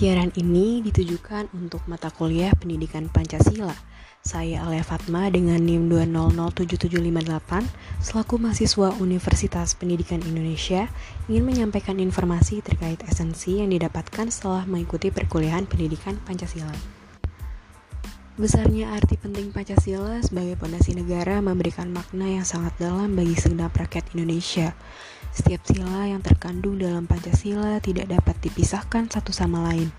Siaran 0.00 0.32
ini 0.40 0.80
ditujukan 0.80 1.52
untuk 1.52 1.84
mata 1.84 2.08
kuliah 2.08 2.56
pendidikan 2.56 3.12
Pancasila. 3.12 3.76
Saya 4.24 4.64
Alia 4.64 4.80
Fatma 4.80 5.28
dengan 5.28 5.60
NIM 5.60 5.92
2007758 5.92 7.68
selaku 8.00 8.40
mahasiswa 8.40 8.96
Universitas 8.96 9.76
Pendidikan 9.76 10.24
Indonesia 10.24 10.88
ingin 11.28 11.44
menyampaikan 11.44 12.00
informasi 12.00 12.64
terkait 12.64 13.04
esensi 13.04 13.60
yang 13.60 13.76
didapatkan 13.76 14.32
setelah 14.32 14.64
mengikuti 14.64 15.12
perkuliahan 15.12 15.68
pendidikan 15.68 16.16
Pancasila. 16.24 16.99
Besarnya 18.40 18.96
arti 18.96 19.20
penting 19.20 19.52
Pancasila 19.52 20.16
sebagai 20.24 20.56
pondasi 20.56 20.96
negara 20.96 21.44
memberikan 21.44 21.92
makna 21.92 22.24
yang 22.24 22.48
sangat 22.48 22.72
dalam 22.80 23.12
bagi 23.12 23.36
segenap 23.36 23.76
rakyat 23.76 24.16
Indonesia. 24.16 24.72
Setiap 25.28 25.60
sila 25.68 26.08
yang 26.08 26.24
terkandung 26.24 26.80
dalam 26.80 27.04
Pancasila 27.04 27.76
tidak 27.84 28.08
dapat 28.08 28.40
dipisahkan 28.40 29.12
satu 29.12 29.28
sama 29.36 29.68
lain. 29.68 29.92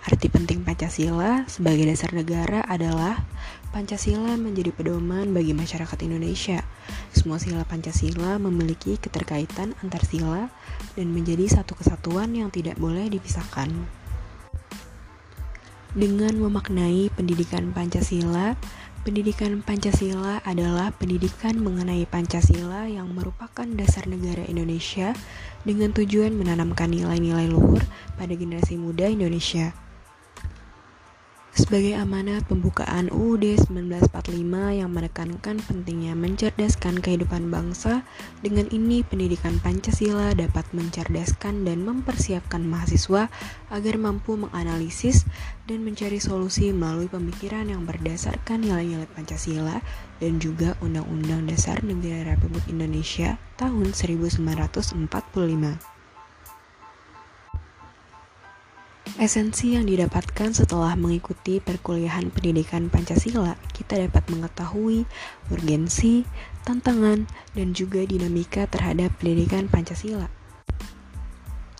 Arti 0.00 0.32
penting 0.32 0.64
Pancasila 0.64 1.44
sebagai 1.44 1.84
dasar 1.84 2.16
negara 2.16 2.64
adalah 2.64 3.20
Pancasila 3.68 4.32
menjadi 4.40 4.72
pedoman 4.72 5.36
bagi 5.36 5.52
masyarakat 5.52 6.08
Indonesia. 6.08 6.64
Semua 7.12 7.36
sila 7.36 7.68
Pancasila 7.68 8.40
memiliki 8.40 8.96
keterkaitan 8.96 9.76
antar 9.84 10.08
sila 10.08 10.48
dan 10.96 11.12
menjadi 11.12 11.60
satu 11.60 11.76
kesatuan 11.76 12.32
yang 12.32 12.48
tidak 12.48 12.80
boleh 12.80 13.12
dipisahkan. 13.12 13.97
Dengan 15.98 16.38
memaknai 16.38 17.10
pendidikan 17.10 17.74
Pancasila, 17.74 18.54
Pendidikan 19.08 19.64
Pancasila 19.64 20.42
adalah 20.44 20.92
pendidikan 20.92 21.56
mengenai 21.56 22.04
Pancasila 22.04 22.84
yang 22.90 23.08
merupakan 23.16 23.64
dasar 23.64 24.04
negara 24.04 24.44
Indonesia 24.44 25.16
dengan 25.64 25.96
tujuan 25.96 26.36
menanamkan 26.36 26.92
nilai-nilai 26.92 27.48
luhur 27.48 27.80
pada 28.20 28.36
generasi 28.36 28.76
muda 28.76 29.08
Indonesia. 29.08 29.72
Sebagai 31.58 31.98
amanat 31.98 32.46
pembukaan 32.46 33.10
UUD 33.10 33.66
1945 33.66 34.78
yang 34.78 34.94
menekankan 34.94 35.58
pentingnya 35.58 36.14
mencerdaskan 36.14 37.02
kehidupan 37.02 37.50
bangsa, 37.50 38.06
dengan 38.46 38.70
ini 38.70 39.02
pendidikan 39.02 39.58
Pancasila 39.58 40.38
dapat 40.38 40.70
mencerdaskan 40.70 41.66
dan 41.66 41.82
mempersiapkan 41.82 42.62
mahasiswa 42.62 43.26
agar 43.74 43.94
mampu 43.98 44.38
menganalisis 44.38 45.26
dan 45.66 45.82
mencari 45.82 46.22
solusi 46.22 46.70
melalui 46.70 47.10
pemikiran 47.10 47.66
yang 47.66 47.82
berdasarkan 47.82 48.62
nilai-nilai 48.62 49.10
Pancasila 49.10 49.82
dan 50.22 50.38
juga 50.38 50.78
Undang-Undang 50.78 51.50
Dasar 51.50 51.82
Negara 51.82 52.38
Republik 52.38 52.70
Indonesia 52.70 53.34
tahun 53.58 53.98
1945. 53.98 55.97
Esensi 59.18 59.74
yang 59.74 59.90
didapatkan 59.90 60.54
setelah 60.54 60.94
mengikuti 60.94 61.58
perkuliahan 61.58 62.30
pendidikan 62.30 62.86
Pancasila, 62.86 63.58
kita 63.74 63.98
dapat 63.98 64.22
mengetahui 64.30 65.10
urgensi, 65.50 66.22
tantangan, 66.62 67.26
dan 67.50 67.74
juga 67.74 68.06
dinamika 68.06 68.70
terhadap 68.70 69.10
pendidikan 69.18 69.66
Pancasila 69.66 70.37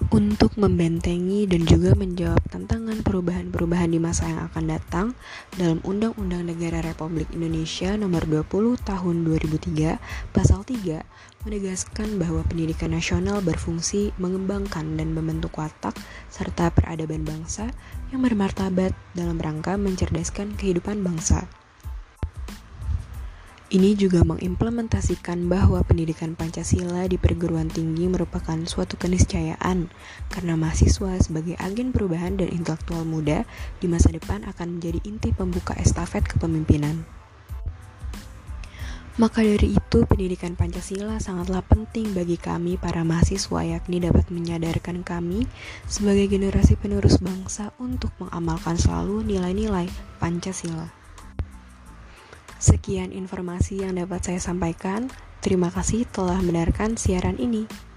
untuk 0.08 0.56
membentengi 0.56 1.44
dan 1.44 1.68
juga 1.68 1.92
menjawab 1.92 2.40
tantangan 2.48 3.04
perubahan-perubahan 3.04 3.92
di 3.92 4.00
masa 4.00 4.24
yang 4.24 4.40
akan 4.48 4.64
datang 4.64 5.06
dalam 5.52 5.84
Undang-Undang 5.84 6.48
Negara 6.48 6.80
Republik 6.80 7.28
Indonesia 7.36 7.92
Nomor 7.92 8.24
20 8.24 8.80
Tahun 8.80 9.16
2003 9.28 10.32
Pasal 10.32 10.64
3 10.64 11.04
menegaskan 11.44 12.16
bahwa 12.16 12.40
pendidikan 12.48 12.96
nasional 12.96 13.44
berfungsi 13.44 14.16
mengembangkan 14.16 14.96
dan 14.96 15.12
membentuk 15.12 15.60
watak 15.60 15.92
serta 16.32 16.72
peradaban 16.72 17.28
bangsa 17.28 17.68
yang 18.08 18.24
bermartabat 18.24 18.96
dalam 19.12 19.36
rangka 19.36 19.76
mencerdaskan 19.76 20.56
kehidupan 20.56 21.04
bangsa. 21.04 21.44
Ini 23.68 24.00
juga 24.00 24.24
mengimplementasikan 24.24 25.44
bahwa 25.44 25.84
pendidikan 25.84 26.32
Pancasila 26.32 27.04
di 27.04 27.20
perguruan 27.20 27.68
tinggi 27.68 28.08
merupakan 28.08 28.56
suatu 28.64 28.96
keniscayaan 28.96 29.92
karena 30.32 30.56
mahasiswa 30.56 31.20
sebagai 31.20 31.52
agen 31.60 31.92
perubahan 31.92 32.40
dan 32.40 32.48
intelektual 32.48 33.04
muda 33.04 33.44
di 33.76 33.84
masa 33.84 34.08
depan 34.08 34.48
akan 34.48 34.80
menjadi 34.80 35.04
inti 35.04 35.36
pembuka 35.36 35.76
estafet 35.76 36.24
kepemimpinan. 36.24 37.04
Maka 39.20 39.44
dari 39.44 39.76
itu, 39.76 39.98
pendidikan 40.08 40.56
Pancasila 40.56 41.20
sangatlah 41.20 41.60
penting 41.60 42.16
bagi 42.16 42.40
kami 42.40 42.80
para 42.80 43.04
mahasiswa 43.04 43.68
yakni 43.68 44.00
dapat 44.00 44.32
menyadarkan 44.32 45.04
kami 45.04 45.44
sebagai 45.84 46.24
generasi 46.24 46.80
penerus 46.80 47.20
bangsa 47.20 47.76
untuk 47.76 48.16
mengamalkan 48.16 48.80
selalu 48.80 49.28
nilai-nilai 49.28 49.92
Pancasila. 50.16 50.97
Sekian 52.58 53.14
informasi 53.14 53.86
yang 53.86 53.94
dapat 53.94 54.26
saya 54.26 54.42
sampaikan. 54.42 55.06
Terima 55.38 55.70
kasih 55.70 56.10
telah 56.10 56.42
mendengarkan 56.42 56.98
siaran 56.98 57.38
ini. 57.38 57.87